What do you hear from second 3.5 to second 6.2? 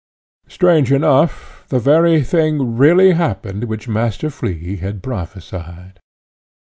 which Master Flea had prophesied.